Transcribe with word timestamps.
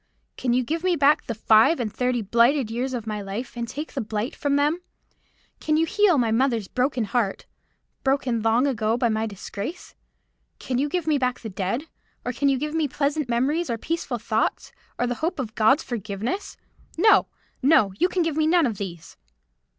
Can 0.35 0.51
you 0.53 0.63
give 0.63 0.83
me 0.83 0.95
back 0.95 1.27
the 1.27 1.35
five 1.35 1.79
and 1.79 1.93
thirty 1.93 2.23
blighted 2.23 2.71
years 2.71 2.95
of 2.95 3.05
my 3.05 3.21
life, 3.21 3.55
and 3.55 3.67
take 3.67 3.93
the 3.93 4.01
blight 4.01 4.35
from 4.35 4.55
them? 4.55 4.81
Can 5.59 5.77
you 5.77 5.85
heal 5.85 6.17
my 6.17 6.31
mother's 6.31 6.67
broken 6.67 7.03
heart,—broken, 7.03 8.41
long 8.41 8.65
ago 8.65 8.97
by 8.97 9.09
my 9.09 9.27
disgrace? 9.27 9.93
Can 10.57 10.79
you 10.79 10.89
give 10.89 11.05
me 11.05 11.19
back 11.19 11.41
the 11.41 11.49
dead? 11.51 11.83
Or 12.25 12.33
can 12.33 12.49
you 12.49 12.57
give 12.57 12.73
me 12.73 12.87
pleasant 12.87 13.29
memories, 13.29 13.69
or 13.69 13.77
peaceful 13.77 14.17
thoughts, 14.17 14.71
or 14.97 15.05
the 15.05 15.13
hope 15.21 15.37
of 15.37 15.53
God's 15.53 15.83
forgiveness? 15.83 16.57
No, 16.97 17.27
no; 17.61 17.93
you 17.99 18.09
can 18.09 18.23
give 18.23 18.35
me 18.37 18.47
none 18.47 18.65
of 18.65 18.79
these." 18.79 19.17